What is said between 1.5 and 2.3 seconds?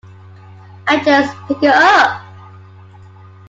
it up.